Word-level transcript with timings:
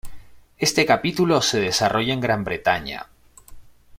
Este 0.57 0.83
capítulo 0.87 1.43
se 1.43 1.59
desarrolla 1.59 2.11
en 2.13 2.21
Gran 2.21 2.43
Bretaña. 2.43 3.05